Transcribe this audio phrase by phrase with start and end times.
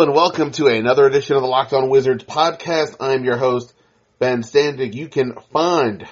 [0.00, 2.94] And welcome to another edition of the Locked On Wizards podcast.
[3.00, 3.74] I'm your host,
[4.20, 4.94] Ben Standig.
[4.94, 6.06] You can find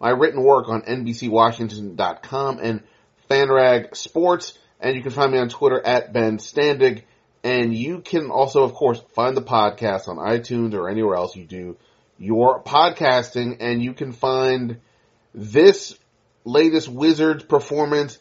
[0.00, 2.82] my written work on NBCWashington.com and
[3.28, 7.02] FanRag Sports, and you can find me on Twitter at Ben Standig.
[7.44, 11.44] And you can also, of course, find the podcast on iTunes or anywhere else you
[11.44, 11.76] do
[12.18, 14.80] your podcasting, and you can find
[15.34, 15.94] this
[16.46, 18.18] latest Wizards performance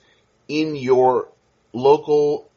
[0.50, 1.30] in your
[1.72, 2.52] local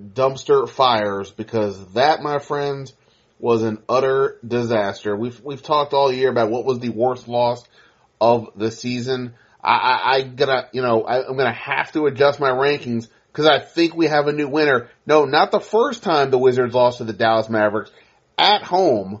[0.00, 2.92] dumpster fires because that, my friends,
[3.38, 5.16] was an utter disaster.
[5.16, 7.64] We've we've talked all year about what was the worst loss
[8.20, 9.34] of the season.
[9.62, 13.46] I, I, I gonna you know I, I'm gonna have to adjust my rankings because
[13.46, 14.88] I think we have a new winner.
[15.06, 17.90] No, not the first time the Wizards lost to the Dallas Mavericks
[18.38, 19.20] at home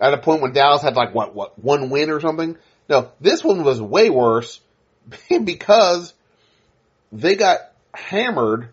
[0.00, 2.56] at a point when Dallas had like what what one win or something.
[2.88, 4.60] No, this one was way worse
[5.44, 6.14] because
[7.12, 7.58] they got
[7.94, 8.70] hammered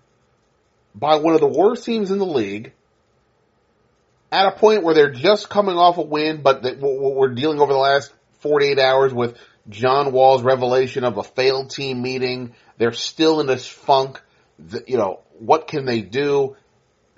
[1.00, 2.74] by one of the worst teams in the league
[4.32, 7.74] at a point where they're just coming off a win, but that we're dealing over
[7.74, 9.38] the last 48 hours with
[9.70, 12.54] John Wall's revelation of a failed team meeting.
[12.78, 14.22] They're still in this funk.
[14.88, 16.56] You know, what can they do?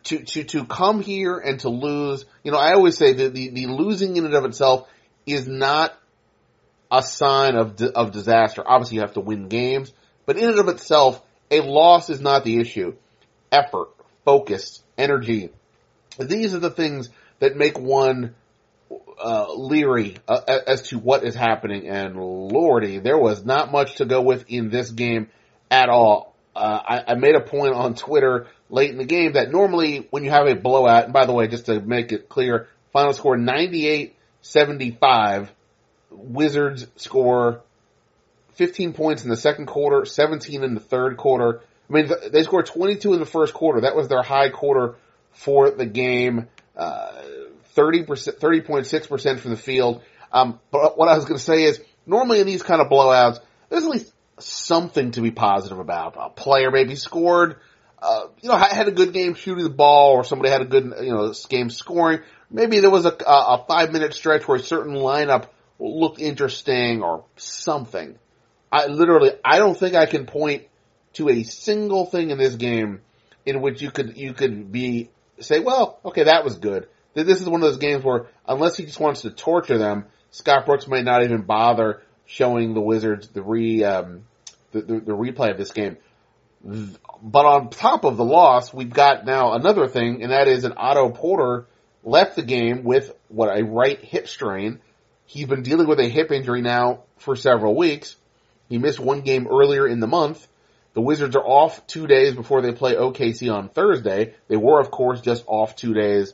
[0.05, 3.49] To, to, to come here and to lose, you know, I always say that the,
[3.49, 4.87] the losing in and of itself
[5.27, 5.95] is not
[6.91, 8.63] a sign of, of disaster.
[8.65, 9.93] Obviously you have to win games,
[10.25, 11.21] but in and of itself,
[11.51, 12.95] a loss is not the issue
[13.51, 13.89] effort,
[14.25, 15.49] focus, energy.
[16.19, 18.35] These are the things that make one
[19.23, 21.87] uh, leery uh, as to what is happening.
[21.87, 25.29] And lordy, there was not much to go with in this game
[25.69, 26.35] at all.
[26.55, 30.23] Uh, I, I, made a point on Twitter late in the game that normally when
[30.25, 33.37] you have a blowout, and by the way, just to make it clear, final score
[33.37, 35.47] 98-75,
[36.09, 37.61] Wizards score
[38.55, 41.61] 15 points in the second quarter, 17 in the third quarter,
[41.91, 43.81] I mean, they scored 22 in the first quarter.
[43.81, 44.95] That was their high quarter
[45.31, 46.47] for the game.
[46.75, 47.11] Uh,
[47.75, 50.01] 30%, 30.6% from the field.
[50.31, 53.39] Um, but what I was going to say is, normally in these kind of blowouts,
[53.69, 56.15] there's at least something to be positive about.
[56.17, 57.57] A player maybe scored,
[58.01, 60.93] uh, you know, had a good game shooting the ball, or somebody had a good,
[61.01, 62.21] you know, game scoring.
[62.49, 65.47] Maybe there was a, a five minute stretch where a certain lineup
[65.79, 68.17] looked interesting or something.
[68.71, 70.63] I literally, I don't think I can point
[71.13, 73.01] to a single thing in this game
[73.45, 76.87] in which you could you could be say, well, okay, that was good.
[77.13, 80.65] This is one of those games where unless he just wants to torture them, Scott
[80.65, 84.23] Brooks might not even bother showing the Wizards the re um,
[84.71, 85.97] the, the, the replay of this game.
[86.63, 90.73] But on top of the loss, we've got now another thing, and that is an
[90.77, 91.65] Otto Porter
[92.03, 94.79] left the game with what a right hip strain.
[95.25, 98.15] He's been dealing with a hip injury now for several weeks.
[98.69, 100.47] He missed one game earlier in the month.
[100.93, 104.33] The Wizards are off two days before they play OKC on Thursday.
[104.47, 106.33] They were, of course, just off two days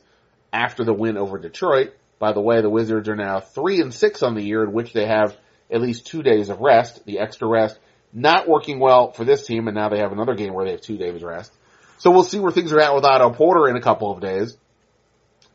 [0.52, 1.94] after the win over Detroit.
[2.18, 4.92] By the way, the Wizards are now three and six on the year in which
[4.92, 5.36] they have
[5.70, 7.04] at least two days of rest.
[7.06, 7.78] The extra rest
[8.12, 10.80] not working well for this team, and now they have another game where they have
[10.80, 11.52] two days rest.
[11.98, 14.56] So we'll see where things are at with Otto Porter in a couple of days.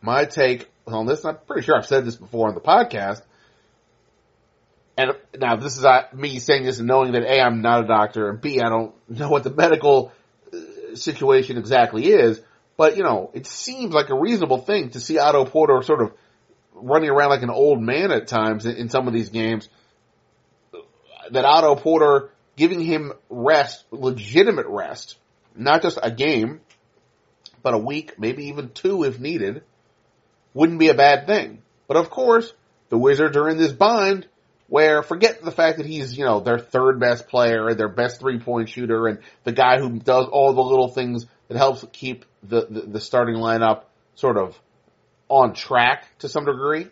[0.02, 3.22] My take on this, I'm pretty sure I've said this before on the podcast,
[4.98, 7.88] and now this is uh, me saying this and knowing that A, I'm not a
[7.88, 10.12] doctor, and B, I don't know what the medical
[10.54, 12.42] uh, situation exactly is,
[12.78, 16.14] but you know, it seems like a reasonable thing to see Otto Porter sort of
[16.74, 19.68] running around like an old man at times in, in some of these games.
[21.32, 25.18] That Otto Porter giving him rest, legitimate rest,
[25.56, 26.62] not just a game,
[27.64, 29.64] but a week, maybe even two if needed,
[30.54, 31.64] wouldn't be a bad thing.
[31.88, 32.54] But of course,
[32.90, 34.28] the Wizards are in this bind
[34.74, 38.40] where forget the fact that he's, you know, their third best player, their best three
[38.40, 42.66] point shooter, and the guy who does all the little things that helps keep the,
[42.68, 43.84] the, the starting lineup
[44.16, 44.60] sort of
[45.30, 46.88] on track to some degree.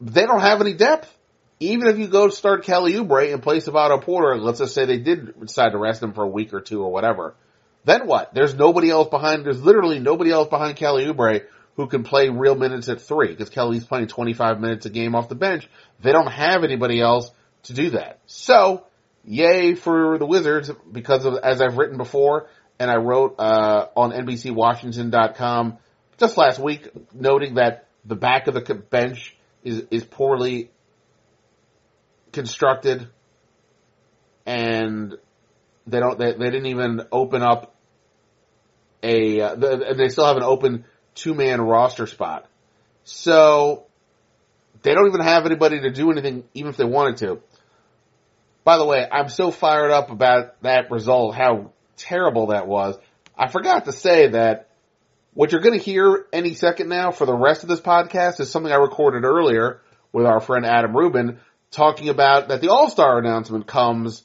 [0.00, 1.16] They don't have any depth.
[1.60, 4.84] Even if you go start Kelly Oubre in place of Otto Porter, let's just say
[4.84, 7.36] they did decide to rest him for a week or two or whatever,
[7.84, 8.34] then what?
[8.34, 11.42] There's nobody else behind, there's literally nobody else behind Kelly Oubre
[11.76, 15.28] who can play real minutes at three because Kelly's playing 25 minutes a game off
[15.28, 15.68] the bench.
[16.00, 17.30] They don't have anybody else
[17.64, 18.18] to do that.
[18.26, 18.84] So,
[19.24, 22.48] yay for the Wizards because of, as I've written before,
[22.78, 25.78] and I wrote, uh, on NBCWashington.com
[26.18, 30.70] just last week, noting that the back of the bench is, is poorly
[32.32, 33.08] constructed
[34.44, 35.14] and
[35.86, 37.74] they don't, they, they didn't even open up
[39.02, 39.54] a, uh,
[39.96, 42.46] they still have an open two man roster spot.
[43.04, 43.86] So
[44.82, 47.40] they don't even have anybody to do anything, even if they wanted to.
[48.64, 52.96] By the way, I'm so fired up about that result, how terrible that was.
[53.36, 54.68] I forgot to say that
[55.34, 58.50] What you're going to hear any second now for the rest of this podcast is
[58.50, 59.80] something I recorded earlier
[60.12, 64.24] with our friend Adam Rubin talking about that the All-Star announcement comes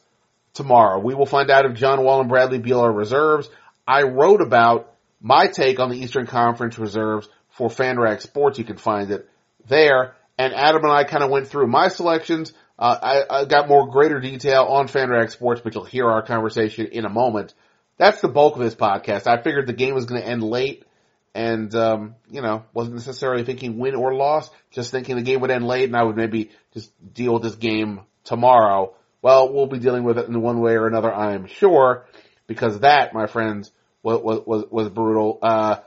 [0.54, 1.00] tomorrow.
[1.00, 3.50] We will find out if John Wall and Bradley Beal are reserves.
[3.88, 8.60] I wrote about my take on the Eastern Conference reserves for FanRag Sports.
[8.60, 9.30] You can find it
[9.68, 10.16] there.
[10.38, 12.54] And Adam and I kind of went through my selections.
[12.78, 16.86] Uh, I, I, got more greater detail on FanRag Sports, but you'll hear our conversation
[16.88, 17.56] in a moment.
[17.98, 19.26] That's the bulk of this podcast.
[19.26, 20.86] I figured the game was going to end late
[21.34, 25.50] and, um, you know, wasn't necessarily thinking win or loss, just thinking the game would
[25.50, 28.94] end late and I would maybe just deal with this game tomorrow.
[29.24, 32.06] Well, we'll be dealing with it in one way or another, I am sure,
[32.46, 33.72] because that, my friends,
[34.16, 35.40] was, was, was brutal.
[35.42, 35.78] Uh,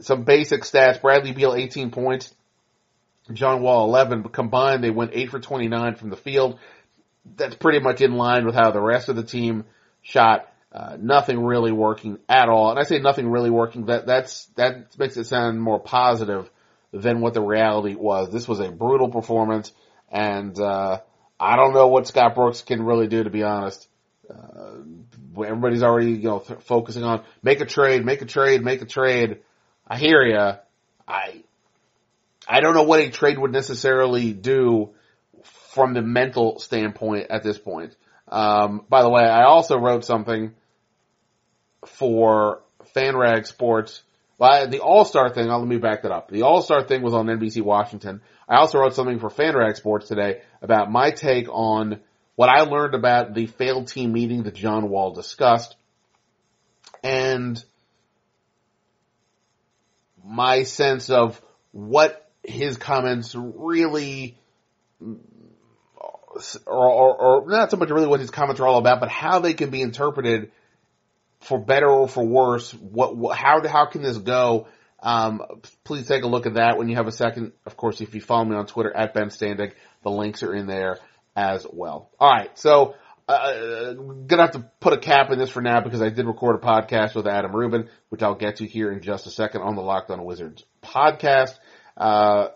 [0.00, 1.00] some basic stats.
[1.00, 2.32] Bradley Beal, 18 points.
[3.32, 4.22] John Wall, 11.
[4.22, 6.58] But combined, they went 8 for 29 from the field.
[7.36, 9.64] That's pretty much in line with how the rest of the team
[10.02, 10.48] shot.
[10.72, 12.70] Uh, nothing really working at all.
[12.70, 13.86] And I say nothing really working.
[13.86, 16.50] That that's that makes it sound more positive
[16.92, 18.30] than what the reality was.
[18.30, 19.72] This was a brutal performance,
[20.10, 21.00] and uh,
[21.40, 23.24] I don't know what Scott Brooks can really do.
[23.24, 23.88] To be honest,
[24.30, 28.82] uh, everybody's already you know th- focusing on make a trade, make a trade, make
[28.82, 29.40] a trade.
[29.86, 30.52] I hear you.
[31.06, 31.42] I
[32.48, 34.90] I don't know what a trade would necessarily do
[35.72, 37.94] from the mental standpoint at this point.
[38.28, 40.54] Um, by the way, I also wrote something
[41.86, 42.62] for
[42.94, 44.02] FanRag Sports.
[44.38, 46.30] Well, the All Star thing, let me back that up.
[46.30, 48.20] The All Star thing was on NBC Washington.
[48.48, 52.00] I also wrote something for FanRag Sports today about my take on
[52.36, 55.74] what I learned about the failed team meeting that John Wall discussed,
[57.02, 57.62] and
[60.24, 61.40] my sense of
[61.72, 64.36] what his comments really,
[65.00, 65.16] or,
[66.66, 69.54] or, or, not so much really what his comments are all about, but how they
[69.54, 70.52] can be interpreted
[71.40, 72.72] for better or for worse.
[72.72, 74.68] What, what how how can this go?
[75.00, 75.42] Um,
[75.84, 77.52] please take a look at that when you have a second.
[77.64, 79.72] Of course, if you follow me on Twitter at Ben Standig,
[80.02, 80.98] the links are in there
[81.36, 82.10] as well.
[82.18, 82.94] All right, so
[83.28, 86.56] uh, gonna have to put a cap in this for now because I did record
[86.56, 89.74] a podcast with Adam Rubin, which I'll get to here in just a second on
[89.74, 91.58] the Locked On Wizards podcast.
[91.96, 92.48] Uh,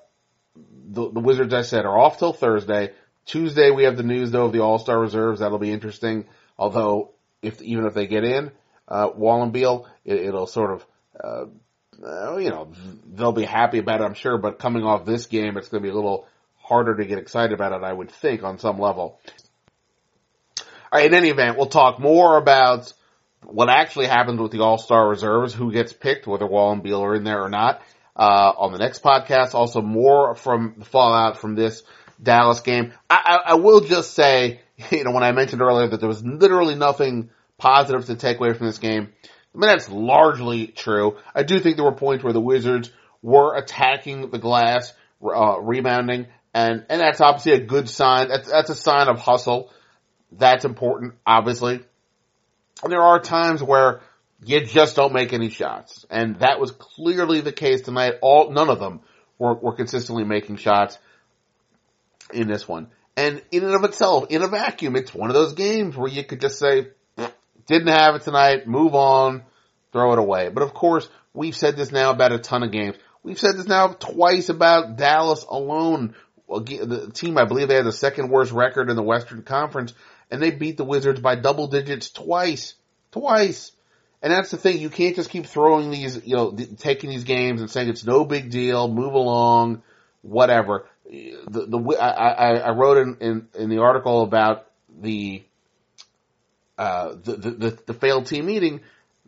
[0.55, 2.93] the, the Wizards, I said, are off till Thursday.
[3.27, 5.41] Tuesday, we have the news though of the All Star reserves.
[5.41, 6.27] That'll be interesting.
[6.59, 7.12] Although,
[7.43, 8.50] if even if they get in,
[8.87, 10.87] uh, Wall and Beal, it, will sort of,
[11.23, 12.73] uh, you know,
[13.06, 14.38] they'll be happy about it, I'm sure.
[14.38, 16.27] But coming off this game, it's going to be a little
[16.70, 19.20] harder to get excited about it, I would think, on some level.
[20.93, 22.93] All right, in any event, we'll talk more about
[23.44, 27.17] what actually happens with the All-Star reserves, who gets picked, whether Wall and Beal are
[27.17, 27.82] in there or not,
[28.17, 29.55] uh, on the next podcast.
[29.55, 31.82] Also more from the fallout from this
[32.22, 32.93] Dallas game.
[33.08, 36.25] I, I, I will just say, you know, when I mentioned earlier that there was
[36.25, 39.08] literally nothing positive to take away from this game,
[39.55, 41.19] I mean, that's largely true.
[41.34, 42.90] I do think there were points where the Wizards
[43.22, 48.29] were attacking the glass, uh, rebounding, and and that's obviously a good sign.
[48.29, 49.70] That's that's a sign of hustle.
[50.32, 51.81] That's important, obviously.
[52.82, 54.01] And there are times where
[54.44, 58.15] you just don't make any shots, and that was clearly the case tonight.
[58.22, 59.01] All none of them
[59.39, 60.98] were were consistently making shots
[62.32, 62.89] in this one.
[63.17, 66.25] And in and of itself, in a vacuum, it's one of those games where you
[66.25, 66.89] could just say,
[67.67, 69.43] didn't have it tonight, move on,
[69.93, 70.48] throw it away.
[70.48, 72.96] But of course, we've said this now about a ton of games.
[73.22, 76.15] We've said this now twice about Dallas alone
[76.59, 79.95] the team, I believe they had the second worst record in the Western Conference,
[80.31, 82.75] and they beat the Wizards by double digits twice.
[83.13, 83.73] Twice.
[84.23, 87.61] And that's the thing, you can't just keep throwing these, you know, taking these games
[87.61, 89.83] and saying it's no big deal, move along,
[90.21, 90.87] whatever.
[91.07, 94.67] The, the, I, I wrote in, in, in the article about
[95.01, 95.43] the,
[96.77, 98.81] uh, the, the, the failed team meeting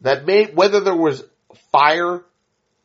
[0.02, 1.25] that may, whether there was
[1.71, 2.23] fire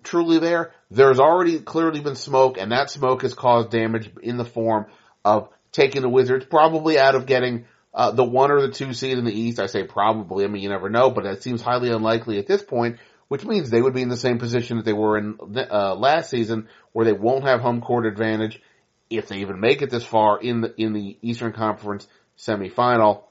[0.04, 4.46] truly there, there's already clearly been smoke, and that smoke has caused damage in the
[4.46, 4.88] form
[5.26, 9.18] of taking the Wizards probably out of getting uh, the one or the two seed
[9.18, 9.60] in the East.
[9.60, 10.46] I say probably.
[10.46, 12.98] I mean, you never know, but that seems highly unlikely at this point.
[13.28, 15.38] Which means they would be in the same position that they were in
[15.70, 18.62] uh, last season, where they won't have home court advantage
[19.10, 23.24] if they even make it this far in the in the Eastern Conference semifinal.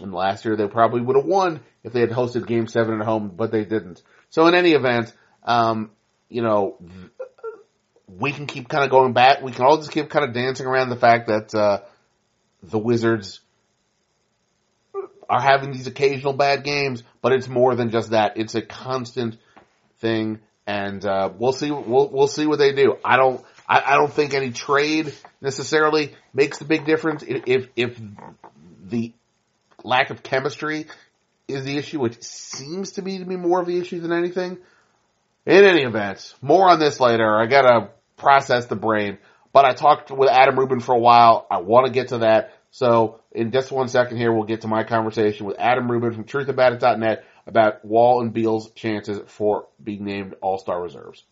[0.00, 3.06] And last year they probably would have won if they had hosted Game Seven at
[3.06, 4.02] home, but they didn't.
[4.30, 5.90] So in any event, um,
[6.34, 6.76] you know,
[8.08, 9.40] we can keep kind of going back.
[9.40, 11.82] We can all just keep kind of dancing around the fact that uh,
[12.60, 13.38] the Wizards
[15.28, 18.32] are having these occasional bad games, but it's more than just that.
[18.36, 19.36] It's a constant
[20.00, 21.70] thing, and uh, we'll see.
[21.70, 22.96] We'll we'll see what they do.
[23.04, 23.40] I don't.
[23.68, 27.22] I, I don't think any trade necessarily makes the big difference.
[27.24, 28.00] If if
[28.82, 29.12] the
[29.84, 30.86] lack of chemistry
[31.46, 34.58] is the issue, which seems to me to be more of the issue than anything,
[35.46, 37.36] In any event, more on this later.
[37.36, 39.18] I gotta process the brain.
[39.52, 41.46] But I talked with Adam Rubin for a while.
[41.48, 42.52] I want to get to that.
[42.72, 46.24] So in just one second here, we'll get to my conversation with Adam Rubin from
[46.24, 51.22] truthaboutit.net about Wall and Beal's chances for being named All-Star reserves.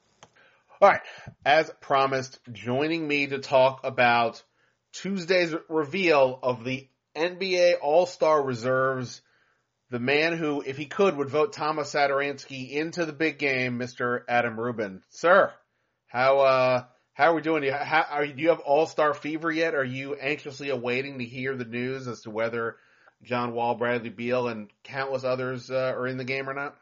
[0.80, 1.00] All right.
[1.44, 4.40] As promised, joining me to talk about
[4.92, 9.20] Tuesday's reveal of the NBA All-Star reserves,
[9.92, 14.22] the man who, if he could, would vote Thomas Satoransky into the big game, Mr.
[14.26, 15.02] Adam Rubin.
[15.10, 15.52] Sir,
[16.06, 17.60] how, uh, how are we doing?
[17.60, 19.74] Do you, how, are, do you have All Star fever yet?
[19.74, 22.76] Are you anxiously awaiting to hear the news as to whether
[23.22, 26.74] John Wall, Bradley Beal, and countless others uh, are in the game or not?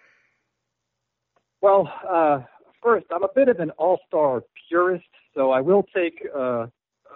[1.60, 2.42] Well, uh,
[2.80, 6.66] first, I'm a bit of an All Star purist, so I will take uh,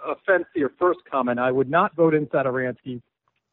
[0.05, 1.39] offense to your first comment.
[1.39, 3.01] I would not vote in Satoransky.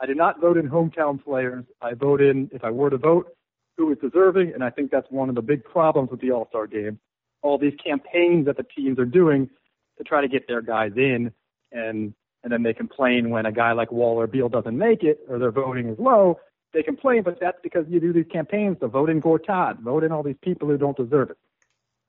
[0.03, 1.65] I did not vote in hometown players.
[1.81, 3.35] I vote in, if I were to vote,
[3.79, 6.47] who is deserving, and I think that's one of the big problems with the All
[6.49, 6.99] Star game
[7.43, 9.51] all these campaigns that the teams are doing
[9.99, 11.33] to try to get their guys in
[11.73, 15.21] and and then they complain when a guy like Wall or Beal doesn't make it
[15.29, 16.41] or their voting is low.
[16.73, 20.11] They complain, but that's because you do these campaigns to vote in Gortat, vote in
[20.11, 21.37] all these people who don't deserve it.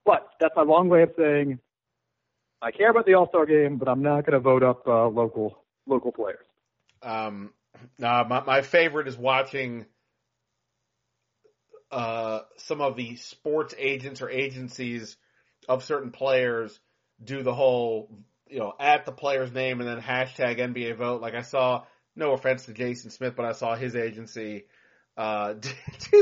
[0.06, 1.60] But that's my long way of saying
[2.64, 5.08] I care about the All Star game, but I'm not going to vote up uh,
[5.08, 6.46] local local players.
[7.04, 7.52] Um,
[8.02, 9.86] uh, my, my favorite is watching
[11.92, 15.16] uh, some of the sports agents or agencies
[15.70, 16.80] of certain players
[17.24, 18.10] do the whole,
[18.48, 21.22] you know, at the player's name and then hashtag NBA vote.
[21.22, 21.84] Like I saw,
[22.16, 24.66] no offense to Jason Smith, but I saw his agency,
[25.18, 25.70] uh, do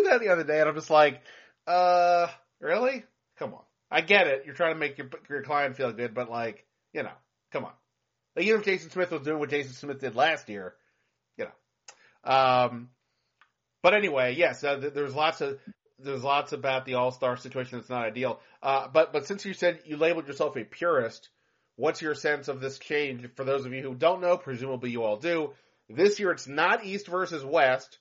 [0.09, 1.21] that the other day and I'm just like,
[1.67, 2.27] uh,
[2.59, 3.05] really?
[3.39, 3.61] Come on.
[3.89, 4.43] I get it.
[4.45, 7.11] You're trying to make your, your client feel good, but like, you know,
[7.51, 7.73] come on.
[8.35, 10.75] Like even if Jason Smith was doing what Jason Smith did last year.
[12.23, 12.89] Um,
[13.81, 15.59] but anyway, yes, uh, there's lots of
[15.99, 18.39] there's lots about the All Star situation that's not ideal.
[18.61, 21.29] Uh, but but since you said you labeled yourself a purist,
[21.75, 23.27] what's your sense of this change?
[23.35, 25.53] For those of you who don't know, presumably you all do.
[25.89, 27.99] This year it's not East versus West.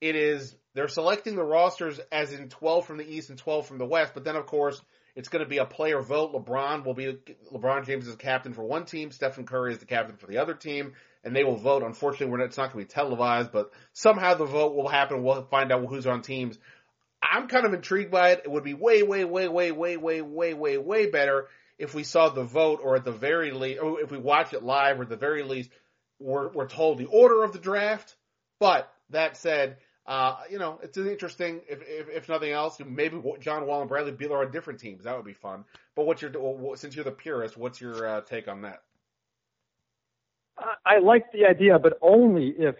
[0.00, 3.78] It is they're selecting the rosters as in 12 from the East and 12 from
[3.78, 4.14] the West.
[4.14, 4.80] But then of course
[5.14, 6.32] it's going to be a player vote.
[6.32, 7.18] LeBron will be
[7.52, 9.10] LeBron James is captain for one team.
[9.10, 10.92] Stephen Curry is the captain for the other team
[11.24, 11.82] and they will vote.
[11.82, 15.22] Unfortunately, not, it's not going to be televised, but somehow the vote will happen.
[15.22, 16.58] We'll find out who's on teams.
[17.22, 18.42] I'm kind of intrigued by it.
[18.44, 21.48] It would be way, way, way, way, way, way, way, way, way better
[21.78, 24.62] if we saw the vote, or at the very least, or if we watch it
[24.62, 25.70] live, or at the very least,
[26.18, 28.16] we're, we're told the order of the draft.
[28.58, 29.78] But that said,
[30.10, 33.88] uh, you know, it's an interesting, if, if, if nothing else, maybe John Wall and
[33.88, 35.04] Bradley Beal are on different teams.
[35.04, 35.64] That would be fun.
[35.94, 36.32] But what's your,
[36.74, 38.82] since you're the purist, what's your uh, take on that?
[40.84, 42.74] I like the idea, but only if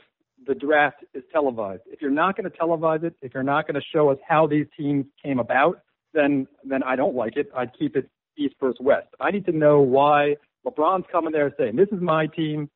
[0.44, 1.82] the draft is televised.
[1.86, 4.48] If you're not going to televise it, if you're not going to show us how
[4.48, 5.80] these teams came about,
[6.12, 7.48] then then I don't like it.
[7.56, 9.06] I'd keep it East versus West.
[9.20, 12.68] I need to know why LeBron's coming there saying this is my team,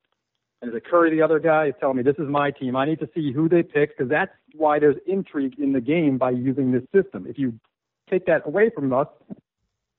[0.65, 2.75] and is it Curry the other guy is telling me this is my team.
[2.75, 6.17] I need to see who they pick because that's why there's intrigue in the game
[6.17, 7.27] by using this system.
[7.29, 7.53] If you
[8.11, 9.09] take that away from us,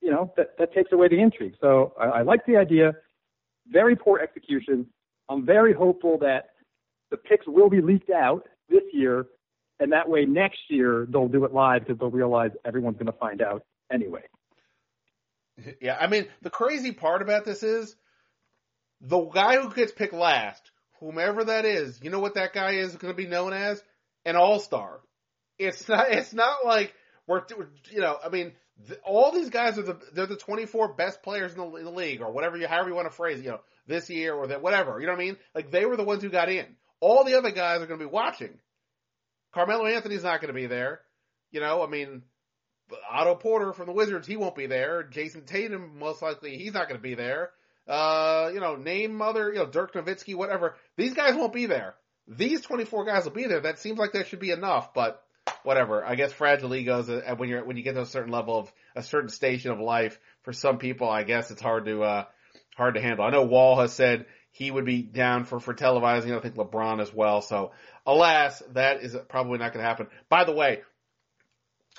[0.00, 1.54] you know that that takes away the intrigue.
[1.60, 2.94] So I, I like the idea.
[3.68, 4.86] Very poor execution.
[5.28, 6.50] I'm very hopeful that
[7.10, 9.26] the picks will be leaked out this year,
[9.78, 13.18] and that way next year they'll do it live because they'll realize everyone's going to
[13.18, 14.22] find out anyway.
[15.80, 17.94] Yeah, I mean the crazy part about this is
[19.00, 20.62] the guy who gets picked last,
[21.00, 23.82] whomever that is, you know what that guy is going to be known as?
[24.24, 25.00] An all star.
[25.58, 26.10] It's not.
[26.10, 26.92] It's not like
[27.26, 27.42] we're.
[27.90, 28.52] You know, I mean,
[28.88, 31.90] the, all these guys are the they're the 24 best players in the, in the
[31.90, 33.38] league or whatever you however you want to phrase.
[33.38, 35.00] It, you know, this year or that whatever.
[35.00, 35.36] You know what I mean?
[35.54, 36.66] Like they were the ones who got in.
[37.00, 38.58] All the other guys are going to be watching.
[39.52, 41.00] Carmelo Anthony's not going to be there.
[41.50, 42.22] You know, I mean,
[43.10, 45.04] Otto Porter from the Wizards, he won't be there.
[45.04, 47.50] Jayson Tatum, most likely, he's not going to be there.
[47.88, 50.74] Uh, you know, name other, you know, Dirk Nowitzki, whatever.
[50.96, 51.94] These guys won't be there.
[52.26, 53.60] These 24 guys will be there.
[53.60, 55.22] That seems like that should be enough, but
[55.62, 56.04] whatever.
[56.04, 58.72] I guess fragile egos, uh, when you're, when you get to a certain level of,
[58.96, 62.24] a certain station of life, for some people, I guess it's hard to, uh,
[62.76, 63.24] hard to handle.
[63.24, 66.36] I know Wall has said he would be down for, for televising.
[66.36, 67.42] I think LeBron as well.
[67.42, 67.70] So
[68.04, 70.08] alas, that is probably not going to happen.
[70.28, 70.80] By the way,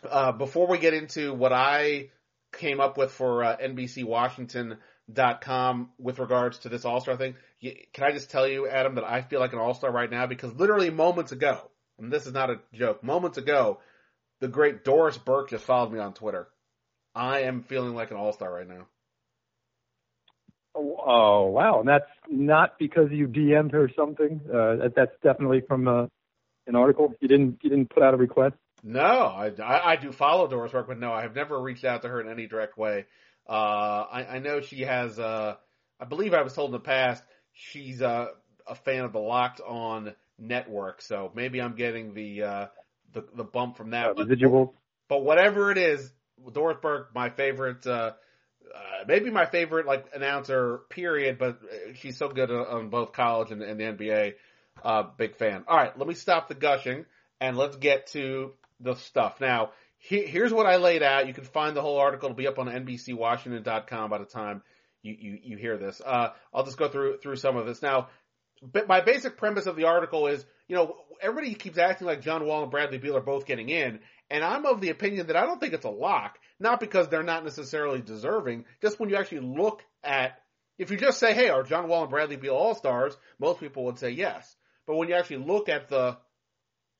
[0.09, 2.09] uh, before we get into what I
[2.51, 4.77] came up with for uh NBC Washington
[5.07, 7.35] NBCWashington.com with regards to this All Star thing,
[7.93, 10.25] can I just tell you, Adam, that I feel like an All Star right now
[10.25, 13.79] because literally moments ago, and this is not a joke, moments ago,
[14.39, 16.47] the great Doris Burke just followed me on Twitter.
[17.15, 18.87] I am feeling like an All Star right now.
[20.75, 24.39] Oh wow, and that's not because you DM'd her something.
[24.53, 26.05] Uh, that's definitely from uh,
[26.67, 27.15] an article.
[27.19, 28.55] You didn't you didn't put out a request.
[28.83, 32.03] No, I, I, I do follow Doris Burke, but no, I have never reached out
[32.03, 33.05] to her in any direct way.
[33.47, 35.55] Uh, I, I know she has, uh,
[35.99, 37.23] I believe I was told in the past,
[37.53, 38.27] she's, uh,
[38.65, 42.65] a fan of the Locked On network, so maybe I'm getting the, uh,
[43.13, 44.09] the, the bump from that.
[44.09, 44.13] Uh.
[44.15, 44.27] But,
[45.07, 46.11] but whatever it is,
[46.51, 48.11] Doris Burke, my favorite, uh,
[48.73, 51.59] uh, maybe my favorite like announcer period, but
[51.95, 54.33] she's so good on both college and, and the NBA.
[54.83, 55.63] Uh, big fan.
[55.67, 57.05] All right, let me stop the gushing
[57.39, 59.41] and let's get to the stuff.
[59.41, 61.27] Now, he, here's what I laid out.
[61.27, 62.29] You can find the whole article.
[62.29, 64.61] It'll be up on NBCWashington.com by the time
[65.01, 66.01] you, you, you hear this.
[66.05, 67.81] Uh, I'll just go through, through some of this.
[67.81, 68.09] Now,
[68.61, 72.45] But my basic premise of the article is, you know, everybody keeps acting like John
[72.45, 73.99] Wall and Bradley Beal are both getting in,
[74.29, 77.23] and I'm of the opinion that I don't think it's a lock, not because they're
[77.23, 80.39] not necessarily deserving, just when you actually look at,
[80.77, 83.99] if you just say, hey, are John Wall and Bradley Beal all-stars, most people would
[83.99, 84.55] say yes.
[84.85, 86.17] But when you actually look at the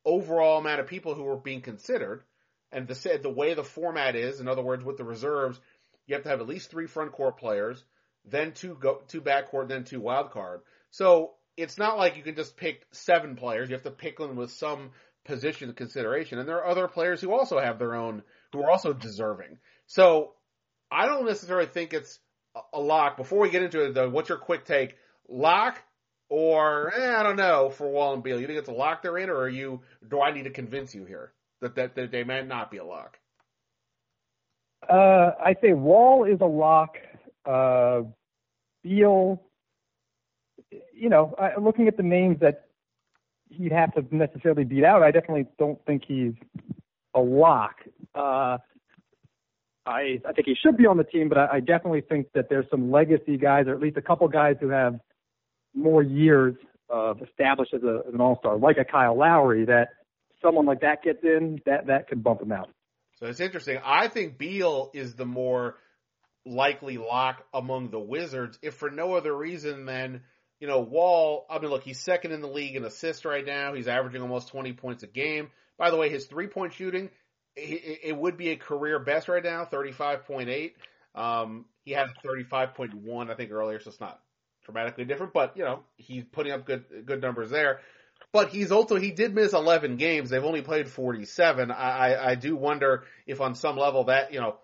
[0.06, 2.24] overall amount of people who are being considered,
[2.72, 5.60] and the, the way the format is, in other words, with the reserves,
[6.06, 7.84] you have to have at least three front court players,
[8.26, 10.62] then two go, two back court, then two wild card.
[10.92, 13.70] So it's not like you can just pick seven players.
[13.70, 14.92] You have to pick them with some
[15.26, 16.40] position consideration.
[16.40, 19.58] And there are other players who also have their own, who are also deserving.
[19.88, 20.34] So
[20.92, 22.20] I don't necessarily think it's
[22.74, 23.18] a lock.
[23.18, 24.96] Before we get into it though, what's your quick take?
[25.30, 25.82] Lock
[26.30, 28.40] or eh, I don't know for Wall and Beal.
[28.40, 29.82] You think it's a lock they're in, or are you?
[30.10, 32.86] Do I need to convince you here that that, that they might not be a
[32.86, 33.18] lock?
[34.88, 36.98] Uh, I say Wall is a lock.
[37.46, 38.04] Uh,
[38.84, 39.42] Beal,
[40.94, 42.66] you know, I, looking at the names that
[43.50, 46.34] he'd have to necessarily beat out, I definitely don't think he's
[47.14, 47.76] a lock.
[48.14, 48.58] Uh,
[49.86, 52.50] I I think he should be on the team, but I, I definitely think that
[52.50, 55.00] there's some legacy guys, or at least a couple guys who have
[55.74, 56.56] more years
[56.90, 59.90] of established as, a, as an all-star, like a Kyle Lowry, that
[60.42, 62.70] someone like that gets in, that that could bump him out.
[63.20, 63.80] So it's interesting.
[63.84, 65.76] I think Beal is the more
[66.46, 70.22] likely lock among the Wizards, if for no other reason than
[70.60, 71.46] you know Wall.
[71.50, 73.74] I mean, look, he's second in the league in assists right now.
[73.74, 75.50] He's averaging almost 20 points a game.
[75.78, 77.12] By the way, his three-point shooting
[77.58, 80.74] it, would be a career best right now, 35.8.
[81.16, 84.22] Um, he had 35.1, I think, earlier, so it's not
[84.64, 87.80] dramatically different, but you know, he's putting up good good numbers there.
[88.34, 90.30] But he's also he did miss 11 games.
[90.30, 91.72] They've only played 47.
[91.72, 94.58] I I, I do wonder if on some level that you know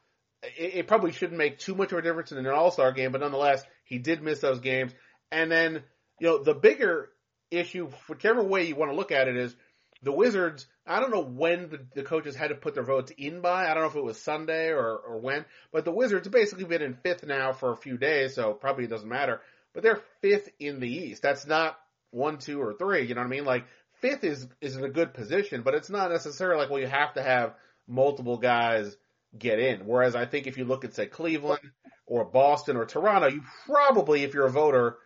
[0.43, 3.11] it, it probably shouldn't make too much of a difference in an All Star game,
[3.11, 4.93] but nonetheless he did miss those games.
[5.31, 5.83] And then
[6.19, 7.09] you know the bigger
[7.51, 9.55] issue, whichever way you want to look at it, is
[10.01, 10.67] the Wizards.
[10.85, 13.69] I don't know when the, the coaches had to put their votes in by.
[13.69, 16.65] I don't know if it was Sunday or or when, but the Wizards have basically
[16.65, 19.39] been in fifth now for a few days, so probably it doesn't matter
[19.73, 21.21] but they're fifth in the East.
[21.21, 21.77] That's not
[22.13, 23.05] one, two, or three.
[23.05, 23.45] You know what I mean?
[23.45, 23.65] Like
[24.01, 27.13] fifth is is in a good position, but it's not necessarily like well you have
[27.13, 27.53] to have
[27.87, 28.95] multiple guys
[29.37, 29.85] get in.
[29.85, 31.71] Whereas I think if you look at say Cleveland
[32.05, 34.97] or Boston or Toronto, you probably if you're a voter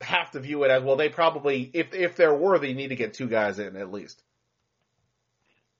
[0.00, 0.96] have to view it as well.
[0.96, 4.22] They probably if if they're worthy need to get two guys in at least.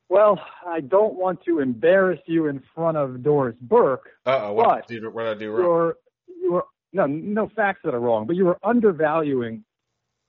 [0.09, 4.11] Well, I don't want to embarrass you in front of Doris Burke.
[4.27, 5.65] Uh oh, what did what did I do wrong?
[5.65, 5.97] You're,
[6.41, 9.65] you're no, no facts that are wrong, but you were undervaluing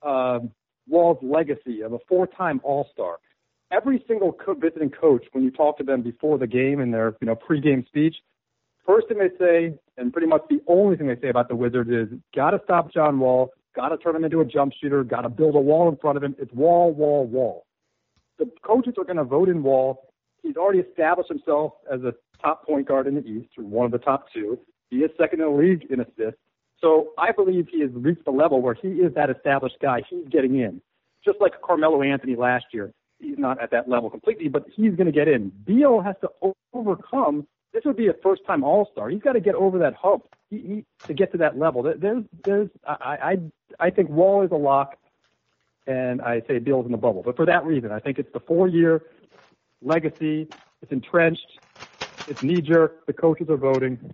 [0.04, 0.40] uh,
[0.88, 3.16] Wall's legacy of a four-time All-Star.
[3.72, 7.16] Every single co- visiting coach, when you talk to them before the game in their
[7.20, 8.14] you know pregame speech,
[8.86, 11.90] first thing they say, and pretty much the only thing they say about the Wizards
[11.90, 15.22] is, got to stop John Wall, got to turn him into a jump shooter, got
[15.22, 16.36] to build a wall in front of him.
[16.38, 17.64] It's Wall, Wall, Wall.
[18.38, 20.08] The coaches are going to vote in Wall.
[20.42, 22.12] He's already established himself as a
[22.42, 24.58] top point guard in the East, or one of the top two.
[24.90, 26.40] He is second in the league in assists.
[26.80, 30.02] So I believe he has reached the level where he is that established guy.
[30.08, 30.80] He's getting in.
[31.24, 32.92] Just like Carmelo Anthony last year.
[33.18, 35.50] He's not at that level completely, but he's going to get in.
[35.64, 36.28] Beal has to
[36.74, 37.46] overcome.
[37.72, 39.08] This would be a first-time All-Star.
[39.08, 41.82] He's got to get over that hump he, he, to get to that level.
[41.82, 43.38] There's, there's, I,
[43.80, 44.98] I, I think Wall is a lock,
[45.86, 47.22] and I say Beal's in the bubble.
[47.24, 49.02] But for that reason, I think it's the four-year
[49.80, 50.48] legacy.
[50.82, 51.58] It's entrenched.
[52.28, 53.06] It's knee-jerk.
[53.06, 54.12] The coaches are voting.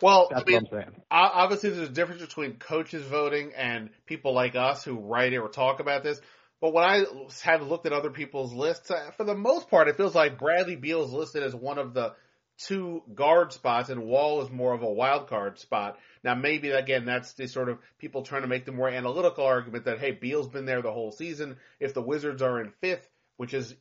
[0.00, 1.02] Well, That's I mean, what I'm saying.
[1.10, 5.48] obviously there's a difference between coaches voting and people like us who write it or
[5.48, 6.20] talk about this.
[6.60, 7.04] But when I
[7.42, 10.76] have looked at other people's lists, uh, for the most part, it feels like Bradley
[10.76, 12.14] Beal is listed as one of the
[12.58, 15.98] two guard spots, and Wall is more of a wild card spot.
[16.24, 19.84] Now, maybe again, that's the sort of people trying to make the more analytical argument
[19.84, 21.56] that hey, Beal's been there the whole season.
[21.78, 23.06] If the Wizards are in fifth,
[23.36, 23.74] which is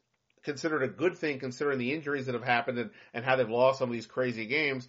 [0.44, 3.80] considered a good thing considering the injuries that have happened and, and how they've lost
[3.80, 4.88] some of these crazy games,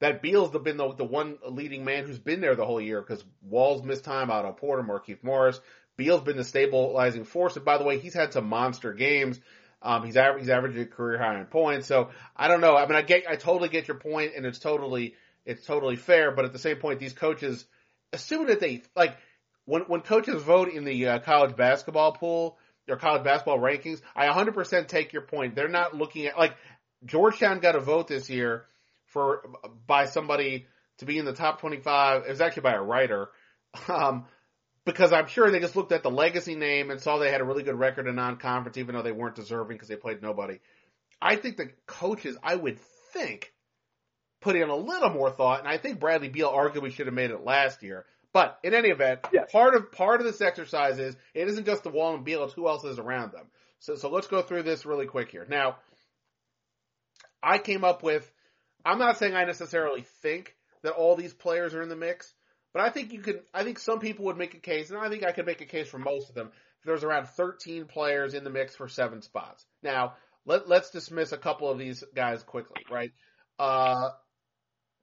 [0.00, 3.24] that Beal's been the, the one leading man who's been there the whole year because
[3.42, 5.60] Wall's missed time Otto Porter, Markieff Morris.
[5.96, 7.56] Beal's been the stabilizing force.
[7.56, 9.40] And by the way, he's had some monster games.
[9.80, 11.86] Um, he's aver- he's averaging a career high in points.
[11.86, 12.76] So I don't know.
[12.76, 16.32] I mean, I get, I totally get your point, and it's totally, it's totally fair.
[16.32, 17.64] But at the same point, these coaches,
[18.12, 19.16] assuming that they like
[19.66, 24.00] when when coaches vote in the uh, college basketball pool or college basketball rankings.
[24.14, 25.54] I 100% take your point.
[25.54, 26.56] They're not looking at like
[27.04, 28.66] Georgetown got a vote this year
[29.14, 29.42] for
[29.86, 30.66] by somebody
[30.98, 32.24] to be in the top 25.
[32.26, 33.30] It was actually by a writer.
[33.88, 34.26] Um,
[34.84, 37.44] because I'm sure they just looked at the legacy name and saw they had a
[37.44, 40.60] really good record in non-conference, even though they weren't deserving because they played nobody.
[41.22, 42.78] I think the coaches, I would
[43.12, 43.52] think,
[44.42, 47.30] put in a little more thought, and I think Bradley Beal arguably should have made
[47.30, 48.04] it last year.
[48.34, 49.50] But in any event, yes.
[49.50, 52.52] part of part of this exercise is it isn't just the Wall and Beal; it's
[52.52, 53.46] who else is around them.
[53.78, 55.46] So, so let's go through this really quick here.
[55.48, 55.76] Now,
[57.42, 58.30] I came up with.
[58.84, 62.32] I'm not saying I necessarily think that all these players are in the mix,
[62.72, 63.40] but I think you could.
[63.52, 65.66] I think some people would make a case, and I think I could make a
[65.66, 66.50] case for most of them.
[66.84, 69.64] There's around 13 players in the mix for seven spots.
[69.82, 73.10] Now, let, let's dismiss a couple of these guys quickly, right?
[73.58, 74.10] Uh,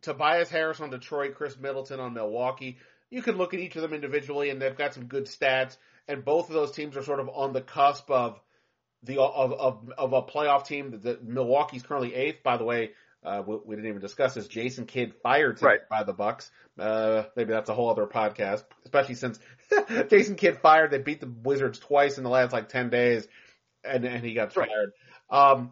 [0.02, 2.78] Tobias Harris on Detroit, Khris Middleton on Milwaukee.
[3.10, 5.78] You can look at each of them individually, and they've got some good stats.
[6.08, 8.40] And both of those teams are sort of on the cusp of
[9.04, 11.00] the of of, of a playoff team.
[11.02, 12.44] The, Milwaukee's currently eighth.
[12.44, 12.92] By the way,
[13.24, 14.48] uh, we, we, didn't even discuss this.
[14.48, 15.90] Jason Kidd fired today right.
[15.90, 16.50] by the Bucks.
[16.80, 19.40] Uh, maybe that's a whole other podcast, especially since
[20.10, 20.92] Jason Kidd fired.
[20.92, 23.28] They beat the Wizards twice in the last like ten days,
[23.84, 24.68] and and he got right.
[24.68, 24.92] fired.
[25.30, 25.72] Um,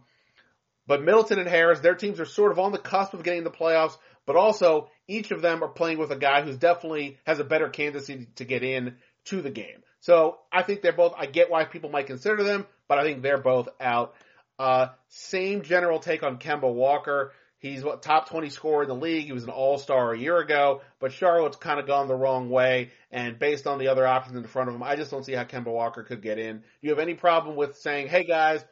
[0.85, 3.51] but Middleton and Harris, their teams are sort of on the cusp of getting the
[3.51, 7.43] playoffs, but also each of them are playing with a guy who's definitely has a
[7.43, 9.83] better candidacy to get in to the game.
[10.01, 11.13] So I think they're both.
[11.17, 14.13] I get why people might consider them, but I think they're both out.
[14.57, 17.31] Uh, same general take on Kemba Walker.
[17.59, 19.25] He's what top 20 scorer in the league.
[19.25, 22.91] He was an all-star a year ago, but Charlotte's kind of gone the wrong way.
[23.11, 25.43] And based on the other options in front of him, I just don't see how
[25.43, 26.59] Kemba Walker could get in.
[26.59, 28.63] Do you have any problem with saying, "Hey guys,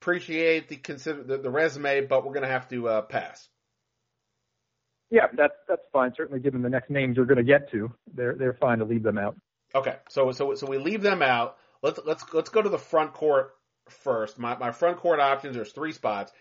[0.00, 3.48] appreciate the consider the, the resume, but we're going to have to uh, pass"?
[5.10, 6.12] Yeah, that's that's fine.
[6.16, 9.02] Certainly, given the next names you're going to get to, they're they're fine to leave
[9.02, 9.36] them out.
[9.74, 11.56] Okay, so so so we leave them out.
[11.82, 13.54] Let's let's let's go to the front court
[13.88, 14.38] first.
[14.38, 15.56] My my front court options.
[15.56, 16.32] There's three spots.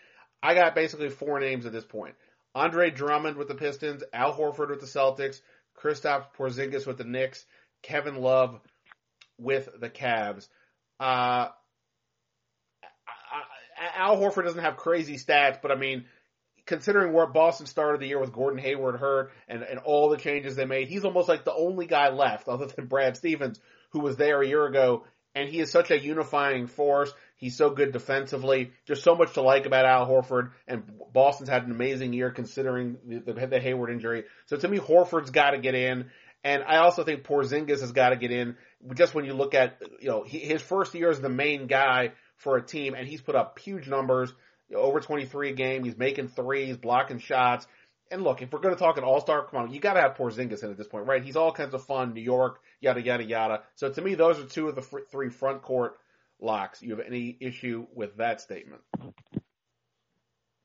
[0.44, 2.16] I got basically four names at this point.
[2.54, 5.42] Andre Drummond with the Pistons, Al Horford with the Celtics,
[5.76, 7.46] Kristaps Porzingis with the Knicks,
[7.82, 8.60] Kevin Love
[9.40, 10.48] with the Cavs.
[11.00, 11.48] Uh,
[13.96, 16.06] Al Horford doesn't have crazy stats, but I mean,
[16.66, 20.56] considering where Boston started the year with Gordon Hayward hurt and, and all the changes
[20.56, 23.60] they made, he's almost like the only guy left other than Brad Stevens
[23.92, 25.06] who was there a year ago.
[25.36, 27.12] And he is such a unifying force.
[27.44, 28.72] He's so good defensively.
[28.86, 30.52] Just so much to like about Al Horford.
[30.66, 34.24] And Boston's had an amazing year considering the, the, the Hayward injury.
[34.46, 36.10] So to me, Horford's got to get in.
[36.46, 38.56] And I also think Porzingis has got to get in.
[38.96, 42.14] Just when you look at, you know, he, his first year as the main guy
[42.38, 44.32] for a team, and he's put up huge numbers,
[44.70, 45.84] you know, over 23 a game.
[45.84, 47.68] He's making threes, blocking shots.
[48.10, 50.16] And look, if we're going to talk an all-star, come on, you got to have
[50.16, 51.22] Porzingis in at this point, right?
[51.22, 53.64] He's all kinds of fun, New York, yada yada yada.
[53.76, 55.98] So to me, those are two of the three front court
[56.44, 56.82] locks.
[56.82, 58.82] You have any issue with that statement?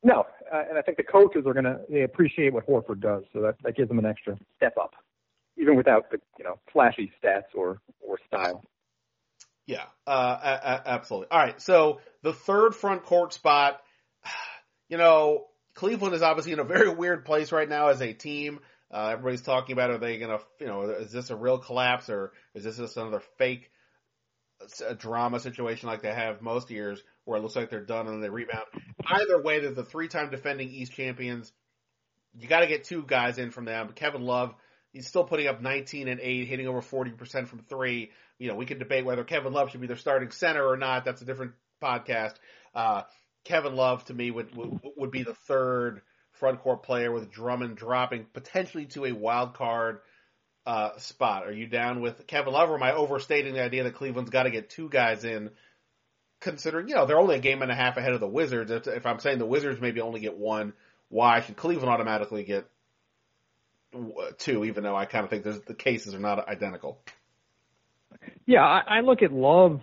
[0.03, 3.25] No, uh, and I think the coaches are going to they appreciate what Horford does,
[3.33, 4.95] so that that gives them an extra step up,
[5.57, 8.63] even without the you know flashy stats or or style.
[9.67, 11.29] Yeah, uh, a- a- absolutely.
[11.31, 13.81] All right, so the third front court spot,
[14.89, 18.61] you know, Cleveland is obviously in a very weird place right now as a team.
[18.91, 22.09] Uh, everybody's talking about are they going to, you know, is this a real collapse
[22.09, 23.71] or is this just another fake
[24.81, 28.15] a drama situation like they have most years where it looks like they're done and
[28.15, 28.67] then they rebound.
[29.05, 31.53] Either way, they're the three-time defending East champions.
[32.39, 33.91] You got to get two guys in from them.
[33.95, 34.55] Kevin Love,
[34.93, 38.11] he's still putting up 19 and 8, hitting over 40% from three.
[38.39, 41.05] You know, we could debate whether Kevin Love should be their starting center or not.
[41.05, 41.53] That's a different
[41.83, 42.35] podcast.
[42.75, 43.03] Uh,
[43.45, 46.03] Kevin Love to me would, would, would be the third
[46.33, 50.01] front court player with Drummond dropping potentially to a wild card
[50.69, 51.47] uh, spot.
[51.47, 54.43] Are you down with Kevin Love, or am I overstating the idea that Cleveland's got
[54.43, 55.51] to get two guys in?
[56.41, 58.71] Considering you know they're only a game and a half ahead of the Wizards.
[58.71, 60.75] If, if I'm saying the Wizards maybe only get one,
[61.09, 62.69] why should Cleveland automatically get
[64.37, 64.65] two?
[64.67, 67.01] Even though I kind of think the cases are not identical.
[68.45, 69.81] Yeah, I, I look at Love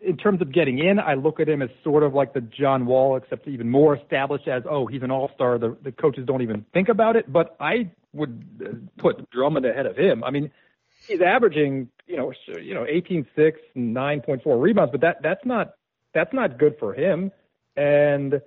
[0.00, 2.86] in terms of getting in, I look at him as sort of like the John
[2.86, 5.58] Wall, except even more established as, oh, he's an all star.
[5.58, 7.30] The, the coaches don't even think about it.
[7.32, 10.24] But I would uh, put Drummond ahead of him.
[10.24, 10.50] I mean,
[11.06, 15.74] he's averaging, you know, you know, 18, 6, 9.4 rebounds, but that, that's not,
[16.12, 17.32] that's not good for him.
[17.76, 18.40] And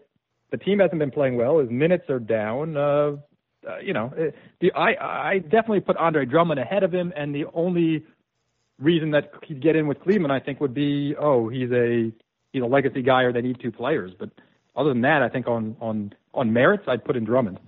[0.51, 1.59] the team hasn't been playing well.
[1.59, 2.77] His minutes are down.
[2.77, 3.17] Uh,
[3.67, 4.13] uh, you know,
[4.61, 7.11] the, I, I definitely put Andre Drummond ahead of him.
[7.15, 8.05] And the only
[8.79, 12.11] reason that he'd get in with Cleveland, I think, would be, oh, he's a
[12.53, 14.13] he's a legacy guy or they need two players.
[14.17, 14.29] But
[14.75, 17.59] other than that, I think on on on merits, I'd put in Drummond.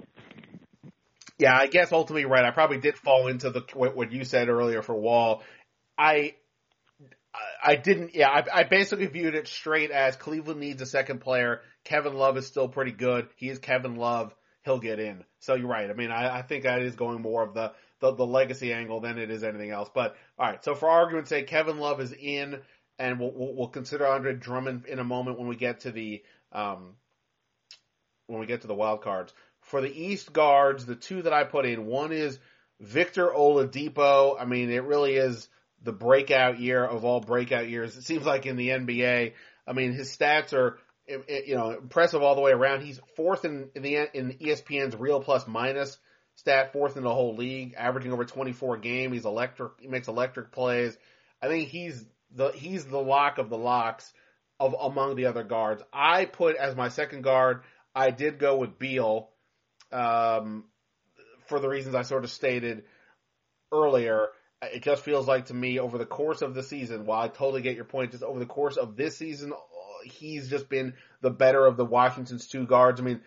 [1.39, 2.43] Yeah, I guess ultimately right.
[2.43, 5.41] I probably did fall into the what you said earlier for Wall.
[5.97, 6.35] I
[7.63, 8.13] I didn't.
[8.13, 11.61] Yeah, I, I basically viewed it straight as Cleveland needs a second player.
[11.85, 13.29] Kevin Love is still pretty good.
[13.37, 14.35] He is Kevin Love.
[14.65, 15.23] He'll get in.
[15.39, 15.89] So you're right.
[15.89, 17.71] I mean, I, I think that is going more of the,
[18.01, 19.89] the the legacy angle than it is anything else.
[19.93, 20.63] But all right.
[20.63, 22.59] So for argument's sake, Kevin Love is in,
[22.97, 26.21] and we'll we'll, we'll consider Andre Drummond in a moment when we get to the
[26.51, 26.95] um
[28.27, 29.33] when we get to the wild cards.
[29.69, 32.39] For the East guards, the two that I put in, one is
[32.79, 34.35] Victor Oladipo.
[34.39, 35.47] I mean, it really is
[35.83, 37.95] the breakout year of all breakout years.
[37.95, 39.33] It seems like in the NBA,
[39.67, 42.81] I mean, his stats are, you know, impressive all the way around.
[42.81, 45.99] He's fourth in, in the, in ESPN's real plus minus
[46.33, 49.13] stat, fourth in the whole league, averaging over 24 a game.
[49.13, 50.97] He's electric, he makes electric plays.
[51.43, 52.03] I think he's
[52.35, 54.11] the, he's the lock of the locks
[54.59, 55.83] of among the other guards.
[55.93, 57.61] I put as my second guard,
[57.93, 59.29] I did go with Beal,
[59.91, 60.65] um,
[61.47, 62.83] for the reasons I sort of stated
[63.71, 64.29] earlier
[64.61, 67.61] it just feels like to me over the course of the season, while I totally
[67.61, 69.53] get your point, just over the course of this season,
[70.03, 72.99] he's just been the better of the Washington's two guards.
[72.99, 73.21] I mean,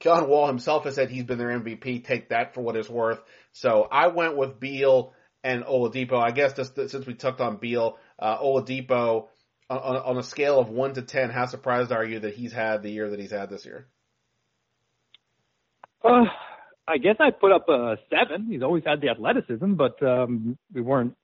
[0.00, 2.04] John Wall himself has said he's been their MVP.
[2.04, 3.20] Take that for what it's worth.
[3.52, 5.12] So I went with Beal
[5.44, 6.18] and Oladipo.
[6.18, 9.28] I guess just since we tucked on Beal, uh, Oladipo
[9.68, 12.82] on, on a scale of one to ten, how surprised are you that he's had
[12.82, 13.88] the year that he's had this year?
[16.08, 16.24] Uh,
[16.86, 18.46] I guess I put up a seven.
[18.50, 21.14] He's always had the athleticism, but um, we weren't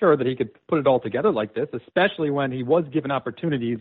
[0.00, 3.12] sure that he could put it all together like this, especially when he was given
[3.12, 3.78] opportunities,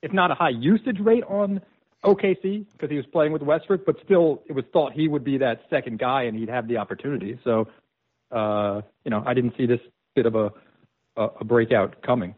[0.00, 1.60] if not a high usage rate on
[2.04, 5.38] OKC because he was playing with Westbrook, but still it was thought he would be
[5.38, 7.38] that second guy and he'd have the opportunity.
[7.42, 7.66] So,
[8.30, 9.80] uh, you know, I didn't see this
[10.14, 10.52] bit of a,
[11.16, 12.36] a, a breakout coming.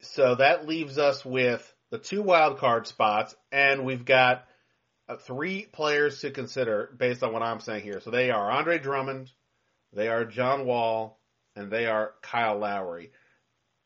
[0.00, 4.44] So that leaves us with the two wild card spots, and we've got
[5.08, 8.00] uh, three players to consider based on what I'm saying here.
[8.00, 9.30] So they are Andre Drummond,
[9.92, 11.20] they are John Wall,
[11.56, 13.10] and they are Kyle Lowry.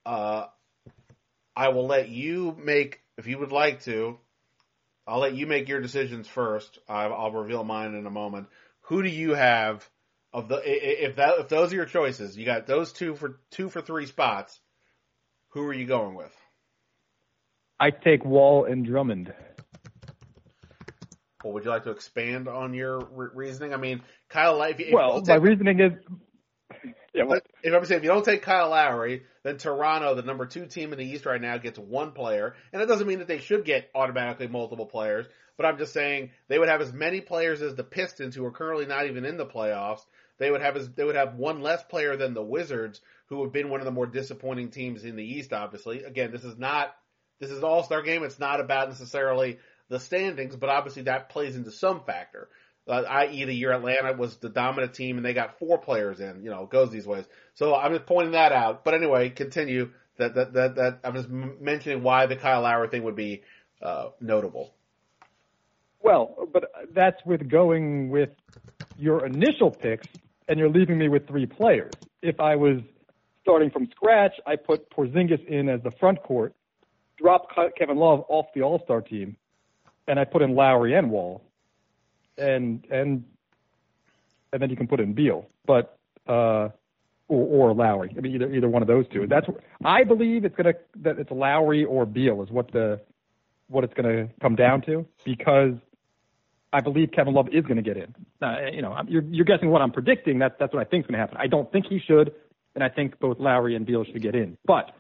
[0.05, 0.47] Uh,
[1.57, 4.19] I will let you make, if you would like to,
[5.07, 6.79] I'll let you make your decisions first.
[6.89, 8.49] I'll, I'll reveal mine in a moment.
[8.83, 9.89] Who do you have
[10.33, 12.37] of the if that if those are your choices?
[12.37, 14.59] You got those two for two for three spots.
[15.51, 16.33] Who are you going with?
[17.85, 19.35] I take Wall and Drummond.
[21.43, 23.75] Well, would you like to expand on your re- reasoning?
[23.75, 24.63] I mean, Kyle.
[24.63, 25.93] If, if well, my reasoning is.
[27.13, 30.47] Yeah, well, if I'm saying if you don't take Kyle Lowry, then Toronto, the number
[30.47, 33.29] two team in the East right now, gets one player, and it doesn't mean that
[33.29, 35.27] they should get automatically multiple players.
[35.59, 38.51] But I'm just saying they would have as many players as the Pistons, who are
[38.51, 40.01] currently not even in the playoffs.
[40.39, 43.53] They would have as they would have one less player than the Wizards, who have
[43.53, 45.53] been one of the more disappointing teams in the East.
[45.53, 46.97] Obviously, again, this is not
[47.45, 48.23] this is All Star game.
[48.23, 52.49] It's not about necessarily the standings, but obviously that plays into some factor.
[52.87, 56.43] Uh, i.e., the year Atlanta was the dominant team and they got four players in.
[56.43, 57.25] You know, it goes these ways.
[57.55, 58.85] So I'm just pointing that out.
[58.85, 59.91] But anyway, continue.
[60.19, 63.43] That that that, that I'm just mentioning why the Kyle Lowry thing would be
[63.83, 64.75] uh, notable.
[66.03, 68.31] Well, but that's with going with
[68.99, 70.07] your initial picks,
[70.49, 71.93] and you're leaving me with three players.
[72.23, 72.81] If I was
[73.43, 76.55] starting from scratch, I put Porzingis in as the front court,
[77.17, 79.37] drop Kevin Love off the All Star team,
[80.07, 81.43] and I put in Lowry and Wall,
[82.39, 83.25] and and
[84.53, 85.99] and then you can put in Beal, but
[86.29, 86.69] uh,
[87.29, 88.15] or, or Lowry.
[88.17, 89.27] I mean, either either one of those two.
[89.27, 89.47] That's
[89.85, 93.01] I believe it's gonna that it's Lowry or Beal is what the
[93.69, 95.75] what it's gonna come down to because
[96.75, 98.13] I believe Kevin Love is to get in.
[98.43, 100.41] Uh, you know, you're, you're guessing what I'm predicting.
[100.41, 101.37] That's that's what I think is going to happen.
[101.39, 102.35] I don't think he should,
[102.75, 104.59] and I think both Lowry and Beal should get in.
[104.67, 104.91] But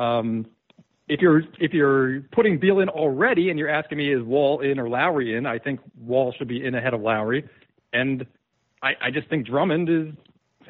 [0.00, 0.46] um,
[1.12, 4.78] if you're if you're putting Beal in already and you're asking me is Wall in
[4.78, 7.46] or Lowry in, I think Wall should be in ahead of Lowry,
[7.92, 8.26] and
[8.82, 10.14] I, I just think Drummond is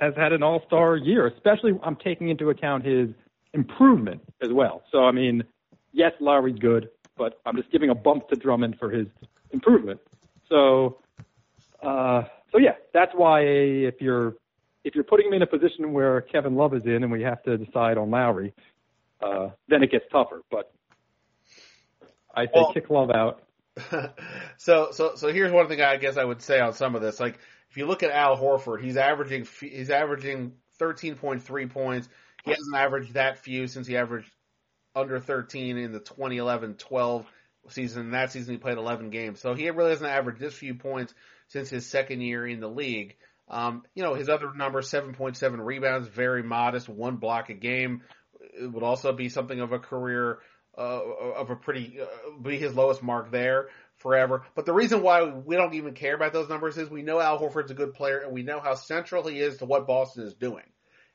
[0.01, 3.11] has had an All Star year, especially I'm taking into account his
[3.55, 4.83] improvement as well.
[4.91, 5.45] So I mean,
[5.93, 9.07] yes, Lowry's good, but I'm just giving a bump to Drummond for his
[9.53, 10.01] improvement.
[10.49, 10.99] So,
[11.85, 14.35] uh, so yeah, that's why if you're
[14.83, 17.45] if you're putting me in a position where Kevin Love is in and we have
[17.45, 18.53] to decide on Lowry,
[19.23, 20.43] uh, then it gets tougher.
[20.51, 20.73] But
[22.35, 23.43] I say well, kick Love out.
[24.59, 27.21] so, so, so here's one thing I guess I would say on some of this.
[27.21, 27.39] Like,
[27.71, 32.09] if you look at Al Horford, he's averaging he's averaging 13.3 points.
[32.45, 34.31] He hasn't averaged that few since he averaged
[34.95, 37.25] under 13 in the 2011-12
[37.69, 38.07] season.
[38.07, 41.15] In that season, he played 11 games, so he really hasn't averaged this few points
[41.49, 43.17] since his second year in the league.
[43.49, 48.03] Um, you know, his other numbers, 7.7 rebounds, very modest, one block a game,
[48.53, 50.39] it would also be something of a career
[50.77, 51.01] uh,
[51.37, 54.45] of a pretty uh, be his lowest mark there forever.
[54.55, 57.39] But the reason why we don't even care about those numbers is we know Al
[57.39, 60.35] Horford's a good player and we know how central he is to what Boston is
[60.35, 60.65] doing.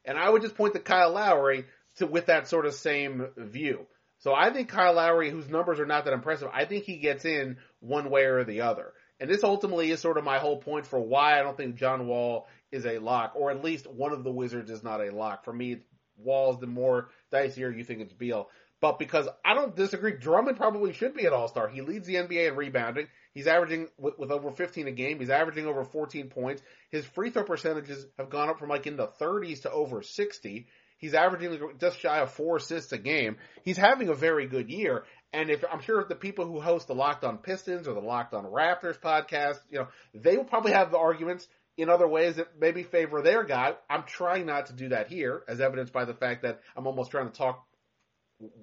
[0.06, 1.66] And I would just point to Kyle Lowry
[1.98, 3.88] to with that sort of same view.
[4.20, 7.26] So I think Kyle Lowry, whose numbers are not that impressive, I think he gets
[7.26, 8.94] in one way or the other.
[9.20, 12.08] And this ultimately is sort of my whole point for why I don't think John
[12.08, 15.44] Wall is a lock, or at least one of the Wizards is not a lock.
[15.44, 15.80] For me,
[16.18, 17.76] Wall's the more dicier.
[17.76, 18.50] You think it's Beal.
[18.80, 21.68] But because I don't disagree, Drummond probably should be an all-star.
[21.68, 23.08] He leads the NBA in rebounding.
[23.34, 25.20] He's averaging with, with, over 15 a game.
[25.20, 26.62] He's averaging over 14 points.
[26.92, 30.68] His free throw percentages have gone up from like in the 30s to over 60.
[31.00, 33.38] He's averaging just shy of four assists a game.
[33.64, 35.04] He's having a very good year.
[35.34, 38.00] And if I'm sure if the people who host the Locked On Pistons or the
[38.00, 42.36] Locked On Raptors podcast, you know, they will probably have the arguments in other ways
[42.36, 43.76] that maybe favor their guy.
[43.90, 47.12] I'm trying not to do that here, as evidenced by the fact that I'm almost
[47.12, 47.66] trying to talk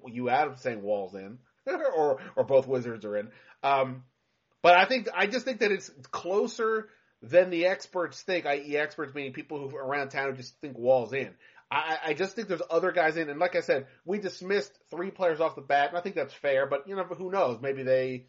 [0.07, 3.31] you out of saying Walls in, or or both Wizards are in.
[3.63, 4.03] Um,
[4.63, 6.89] but I think I just think that it's closer
[7.23, 8.47] than the experts think.
[8.47, 11.31] I.e., experts meaning people who around town who just think Walls in.
[11.71, 15.11] I, I just think there's other guys in, and like I said, we dismissed three
[15.11, 16.67] players off the bat, and I think that's fair.
[16.67, 17.59] But you know, who knows?
[17.61, 18.27] Maybe they,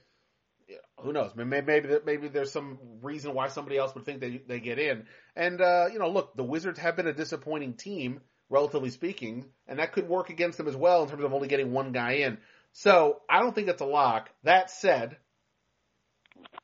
[1.00, 1.32] who knows?
[1.36, 5.06] Maybe maybe maybe there's some reason why somebody else would think they they get in.
[5.36, 9.80] And uh, you know, look, the Wizards have been a disappointing team, relatively speaking, and
[9.80, 12.38] that could work against them as well in terms of only getting one guy in.
[12.74, 14.30] So I don't think it's a lock.
[14.44, 15.18] That said,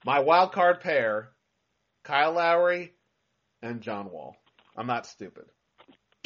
[0.03, 1.29] my wild card pair,
[2.03, 2.93] Kyle Lowry
[3.61, 4.35] and John Wall.
[4.75, 5.45] I'm not stupid.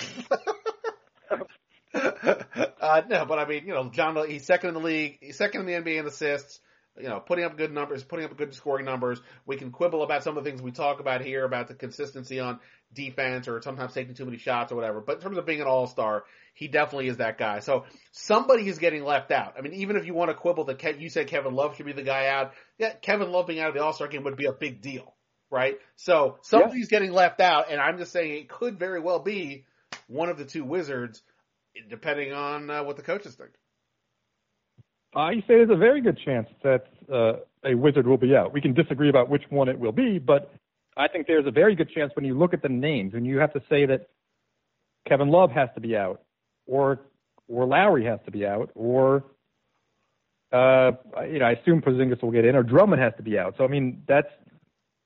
[1.93, 5.17] uh, no, but I mean, you know, John, he's second in the league.
[5.21, 6.59] He's second in the NBA in assists.
[6.97, 9.19] You know, putting up good numbers, putting up good scoring numbers.
[9.45, 12.39] We can quibble about some of the things we talk about here about the consistency
[12.39, 12.59] on
[12.93, 15.01] defense or sometimes taking too many shots or whatever.
[15.01, 17.59] But in terms of being an all-star, he definitely is that guy.
[17.59, 19.55] So somebody is getting left out.
[19.57, 21.85] I mean, even if you want to quibble that Ke- you say Kevin Love should
[21.85, 24.45] be the guy out, yeah, Kevin Love being out of the all-star game would be
[24.45, 25.13] a big deal,
[25.51, 25.77] right?
[25.97, 26.99] So somebody's yeah.
[26.99, 29.65] getting left out, and I'm just saying it could very well be
[30.07, 31.21] one of the two wizards,
[31.89, 33.51] depending on uh, what the coaches think.
[35.15, 38.53] I say there's a very good chance that uh, a wizard will be out.
[38.53, 40.53] We can disagree about which one it will be, but
[40.97, 43.37] I think there's a very good chance when you look at the names and you
[43.37, 44.09] have to say that
[45.07, 46.21] Kevin Love has to be out,
[46.65, 46.99] or
[47.47, 49.23] or Lowry has to be out, or
[50.51, 50.91] uh,
[51.29, 53.55] you know I assume Porzingis will get in, or Drummond has to be out.
[53.57, 54.27] So I mean that's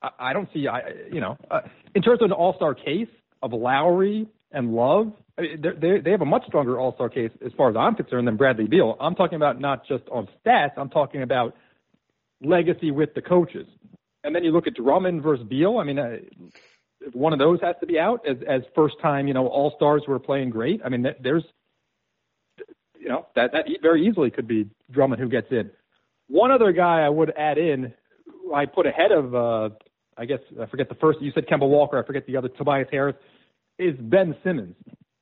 [0.02, 0.80] I, I don't see I
[1.12, 1.60] you know uh,
[1.94, 3.08] in terms of an All Star case
[3.42, 7.30] of Lowry and Love, I mean, they they have a much stronger All Star case
[7.44, 8.96] as far as I'm concerned than Bradley Beal.
[9.00, 10.72] I'm talking about not just on stats.
[10.76, 11.54] I'm talking about
[12.42, 13.66] legacy with the coaches.
[14.24, 15.78] And then you look at Drummond versus Beal.
[15.78, 16.16] I mean, uh,
[17.12, 20.02] one of those has to be out as as first time you know All Stars
[20.06, 20.80] who are playing great.
[20.84, 21.44] I mean, there's
[22.98, 25.70] you know that that very easily could be Drummond who gets in.
[26.28, 27.94] One other guy I would add in,
[28.54, 29.34] I put ahead of.
[29.34, 29.70] uh
[30.18, 31.22] I guess I forget the first.
[31.22, 31.98] You said Kemba Walker.
[31.98, 32.48] I forget the other.
[32.48, 33.16] Tobias Harris
[33.80, 34.76] is Ben Simmons,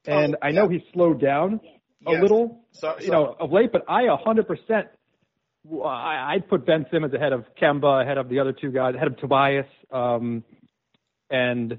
[0.07, 1.61] and oh, I know he's slowed down
[2.07, 2.23] a yes.
[2.23, 3.73] little, so, so, you know, of late.
[3.73, 4.89] But I a hundred percent,
[5.73, 9.09] I I'd put Ben Simmons ahead of Kemba, ahead of the other two guys, ahead
[9.09, 10.45] of Tobias, um,
[11.31, 11.79] and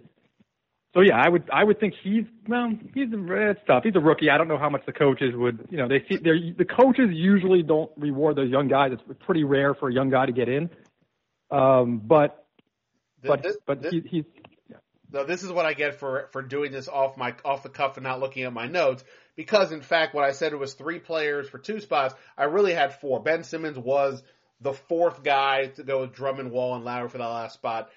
[0.93, 3.83] so yeah, I would I would think he's well, he's it's tough.
[3.83, 4.29] He's a rookie.
[4.29, 7.09] I don't know how much the coaches would, you know, they see they the coaches
[7.11, 8.91] usually don't reward those young guys.
[8.93, 10.69] It's pretty rare for a young guy to get in.
[11.51, 12.47] Um, but
[13.23, 14.23] but this, but this, he, he's
[15.11, 17.97] no, this is what I get for for doing this off my off the cuff
[17.97, 19.03] and not looking at my notes.
[19.35, 22.13] Because in fact, what I said was three players for two spots.
[22.37, 23.21] I really had four.
[23.21, 24.21] Ben Simmons was
[24.61, 27.89] the fourth guy to go with Drummond, Wall, and Lowry for that last spot.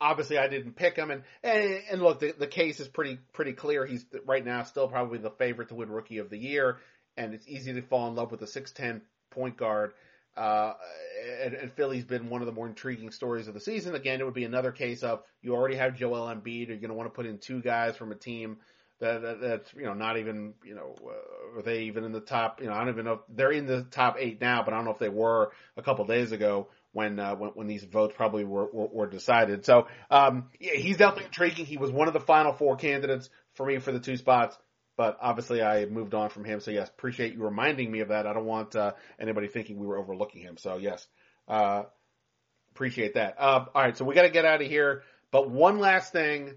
[0.00, 3.52] Obviously, I didn't pick him, and and, and look, the, the case is pretty pretty
[3.52, 3.86] clear.
[3.86, 6.78] He's right now still probably the favorite to win Rookie of the Year,
[7.16, 9.92] and it's easy to fall in love with a six ten point guard
[10.38, 10.74] uh,
[11.42, 13.94] and, and, Philly's been one of the more intriguing stories of the season.
[13.94, 16.68] Again, it would be another case of you already have Joel Embiid.
[16.68, 18.58] You're going to want to put in two guys from a team
[19.00, 22.20] that, that that's you know not even you know uh, are they even in the
[22.20, 22.60] top?
[22.60, 24.76] You know, I don't even know if they're in the top eight now, but I
[24.76, 28.14] don't know if they were a couple days ago when uh, when, when these votes
[28.16, 29.64] probably were, were, were decided.
[29.64, 31.66] So um, yeah, he's definitely intriguing.
[31.66, 34.56] He was one of the final four candidates for me for the two spots
[34.98, 36.58] but obviously I moved on from him.
[36.60, 38.26] So yes, appreciate you reminding me of that.
[38.26, 40.56] I don't want uh, anybody thinking we were overlooking him.
[40.58, 41.06] So yes,
[41.46, 41.84] uh,
[42.74, 43.36] appreciate that.
[43.38, 45.04] Uh, all right, so we got to get out of here.
[45.30, 46.54] But one last thing,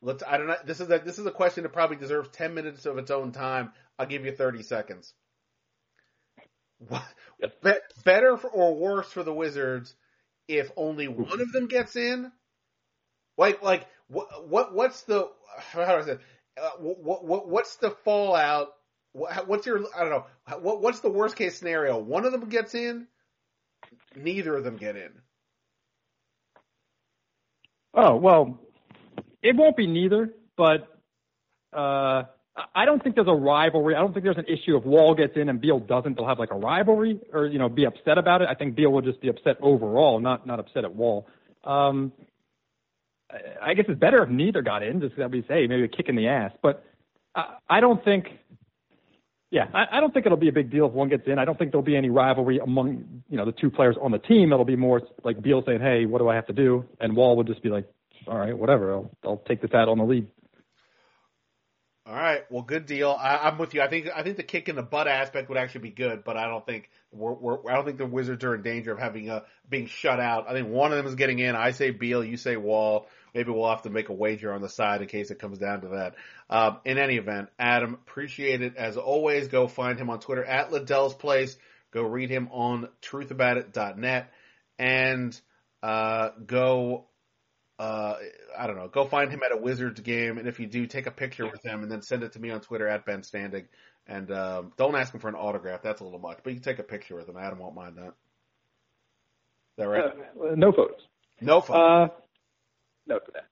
[0.00, 0.22] let's.
[0.22, 0.56] I don't know.
[0.64, 3.32] This is a this is a question that probably deserves ten minutes of its own
[3.32, 3.72] time.
[3.98, 5.12] I'll give you thirty seconds.
[6.78, 7.02] What,
[7.64, 7.72] be,
[8.04, 9.92] better or worse for the Wizards
[10.46, 12.30] if only one of them gets in?
[13.36, 15.28] Like like what what what's the
[15.72, 16.18] how do I say?
[16.60, 18.68] Uh, what, what, what's the fallout
[19.12, 20.26] what's your I don't know
[20.60, 21.98] what what's the worst case scenario?
[21.98, 23.06] One of them gets in,
[24.16, 25.10] neither of them get in.
[27.94, 28.58] Oh well,
[29.42, 30.88] it won't be neither, but
[31.76, 32.24] uh,
[32.74, 33.94] I don't think there's a rivalry.
[33.94, 36.16] I don't think there's an issue if Wall gets in and Beal doesn't.
[36.16, 38.48] They'll have like a rivalry or you know be upset about it.
[38.48, 41.26] I think Beal will just be upset overall, not not upset at Wall.
[41.64, 42.12] Um,
[43.62, 46.08] I guess it's better if neither got in, just that we say maybe a kick
[46.08, 46.52] in the ass.
[46.62, 46.84] But
[47.34, 48.26] I, I don't think
[49.52, 51.38] yeah, I, I don't think it'll be a big deal if one gets in.
[51.38, 54.18] I don't think there'll be any rivalry among you know the two players on the
[54.18, 54.50] team.
[54.50, 57.36] It'll be more like Beal saying, "Hey, what do I have to do?" and Wall
[57.36, 57.86] would just be like,
[58.26, 58.94] "All right, whatever.
[58.94, 60.26] I'll I'll take this out on the lead."
[62.04, 63.10] All right, well, good deal.
[63.10, 63.82] I, I'm with you.
[63.82, 66.38] I think I think the kick in the butt aspect would actually be good, but
[66.38, 69.28] I don't think we're, we're I don't think the Wizards are in danger of having
[69.28, 70.48] a being shut out.
[70.48, 71.54] I think one of them is getting in.
[71.54, 73.06] I say Beal, you say Wall.
[73.34, 75.82] Maybe we'll have to make a wager on the side in case it comes down
[75.82, 76.16] to that.
[76.50, 79.48] Um, in any event, Adam, appreciate it as always.
[79.48, 81.56] Go find him on Twitter at Ledell's Place.
[81.92, 84.32] Go read him on truthaboutit.net
[84.78, 85.40] and
[85.82, 87.06] uh, go.
[87.78, 88.14] Uh,
[88.56, 88.88] I don't know.
[88.88, 91.64] Go find him at a Wizards game, and if you do, take a picture with
[91.64, 93.64] him and then send it to me on Twitter at Ben Standig.
[94.06, 96.38] And um, don't ask him for an autograph; that's a little much.
[96.44, 97.36] But you can take a picture with him.
[97.36, 98.08] Adam won't mind that.
[98.08, 100.04] Is that right?
[100.04, 101.00] Uh, no photos.
[101.40, 102.10] No photos.
[102.10, 102.21] Uh,
[103.06, 103.48] no for that.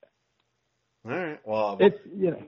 [1.04, 1.40] All right.
[1.44, 2.42] Well, it's you know,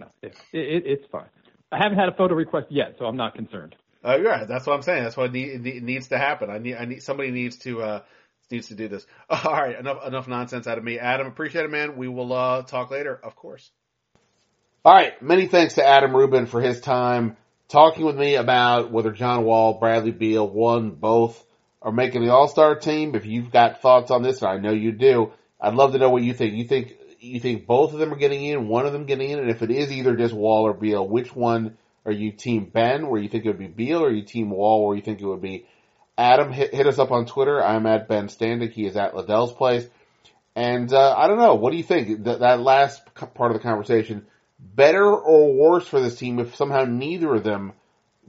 [0.00, 1.28] no, it, it, it's fine.
[1.72, 3.74] I haven't had a photo request yet, so I'm not concerned.
[4.04, 5.02] Uh, yeah, that's what I'm saying.
[5.02, 6.48] That's what need, it needs to happen.
[6.48, 8.02] I need, I need somebody needs to uh,
[8.50, 9.04] needs to do this.
[9.30, 10.98] All right, enough enough nonsense out of me.
[10.98, 11.96] Adam, appreciate it, man.
[11.96, 13.70] We will uh, talk later, of course.
[14.84, 17.36] All right, many thanks to Adam Rubin for his time
[17.68, 21.44] talking with me about whether John Wall, Bradley Beal, one, both
[21.82, 23.14] are making the All Star team.
[23.14, 26.10] If you've got thoughts on this, and I know you do, I'd love to know
[26.10, 26.54] what you think.
[26.54, 29.38] You think you think both of them are getting in, one of them getting in,
[29.38, 33.08] and if it is either just Wall or Beal, which one are you team Ben,
[33.08, 35.26] where you think it would be Beal, or you team Wall, where you think it
[35.26, 35.66] would be
[36.16, 36.52] Adam?
[36.52, 37.62] Hit, hit us up on Twitter.
[37.62, 38.72] I'm at Ben Standig.
[38.72, 39.86] He is at Ledell's Place.
[40.54, 41.54] And uh, I don't know.
[41.54, 42.24] What do you think?
[42.24, 43.02] That, that last
[43.34, 44.26] part of the conversation,
[44.58, 47.72] better or worse for this team if somehow neither of them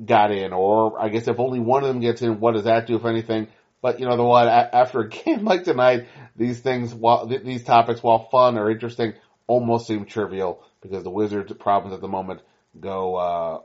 [0.03, 2.87] got in, or I guess if only one of them gets in, what does that
[2.87, 3.47] do, if anything?
[3.81, 4.47] But you know the what?
[4.47, 6.07] After a game like tonight,
[6.37, 9.13] these things, while these topics, while fun or interesting,
[9.47, 12.41] almost seem trivial because the Wizards' problems at the moment
[12.79, 13.15] go.
[13.15, 13.59] Uh,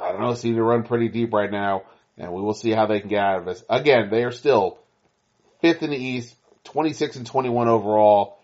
[0.00, 1.82] I don't know, seem to run pretty deep right now,
[2.16, 3.64] and we will see how they can get out of this.
[3.68, 4.78] Again, they are still
[5.60, 8.38] fifth in the East, 26 and 21 overall.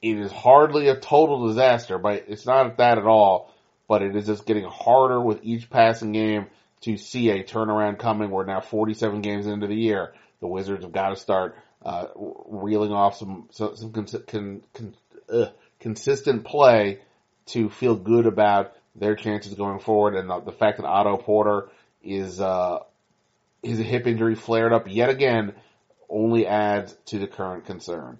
[0.00, 3.52] It is hardly a total disaster, but it's not that at all.
[3.88, 6.46] But it is just getting harder with each passing game
[6.82, 8.30] to see a turnaround coming.
[8.30, 10.14] We're now 47 games into the year.
[10.40, 14.94] The Wizards have got to start uh, reeling off some some, some con, con,
[15.32, 15.46] uh,
[15.80, 17.00] consistent play
[17.46, 20.14] to feel good about their chances going forward.
[20.14, 21.68] And the, the fact that Otto Porter
[22.02, 22.80] is uh,
[23.62, 25.54] his hip injury flared up yet again
[26.08, 28.18] only adds to the current concern.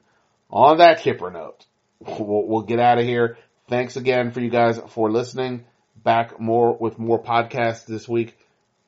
[0.51, 1.65] On that Kipper note,
[2.01, 3.39] we'll, we'll get out of here.
[3.69, 5.65] Thanks again for you guys for listening.
[5.97, 8.37] Back more with more podcasts this week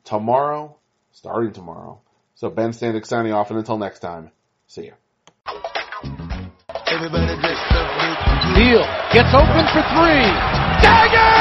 [0.05, 0.77] tomorrow,
[1.13, 2.01] starting tomorrow.
[2.35, 4.31] So Ben Standig signing off, and until next time,
[4.67, 4.95] see ya.
[6.87, 7.37] Everybody
[8.55, 10.27] Beal gets open for three.
[10.83, 11.33] Dagger!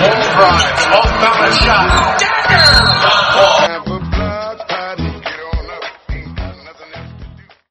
[0.00, 2.18] Long drive, off balance shot.
[2.20, 3.79] Dagger!